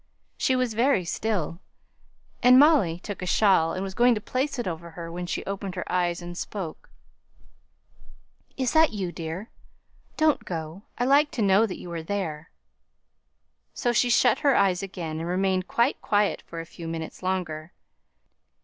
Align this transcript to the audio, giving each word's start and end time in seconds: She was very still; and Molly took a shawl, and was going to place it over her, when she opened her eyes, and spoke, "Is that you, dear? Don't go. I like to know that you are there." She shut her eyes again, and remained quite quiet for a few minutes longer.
She 0.35 0.55
was 0.55 0.73
very 0.73 1.05
still; 1.05 1.59
and 2.41 2.57
Molly 2.57 2.97
took 3.01 3.21
a 3.21 3.27
shawl, 3.27 3.73
and 3.73 3.83
was 3.83 3.93
going 3.93 4.15
to 4.15 4.19
place 4.19 4.57
it 4.57 4.67
over 4.67 4.89
her, 4.89 5.11
when 5.11 5.27
she 5.27 5.45
opened 5.45 5.75
her 5.75 5.83
eyes, 5.91 6.23
and 6.23 6.35
spoke, 6.35 6.89
"Is 8.57 8.73
that 8.73 8.93
you, 8.93 9.11
dear? 9.11 9.51
Don't 10.17 10.43
go. 10.43 10.81
I 10.97 11.05
like 11.05 11.29
to 11.37 11.43
know 11.43 11.67
that 11.67 11.77
you 11.77 11.91
are 11.91 12.01
there." 12.01 12.49
She 13.75 14.09
shut 14.09 14.39
her 14.39 14.55
eyes 14.55 14.81
again, 14.81 15.19
and 15.19 15.29
remained 15.29 15.67
quite 15.67 16.01
quiet 16.01 16.41
for 16.47 16.59
a 16.59 16.65
few 16.65 16.87
minutes 16.87 17.21
longer. 17.21 17.71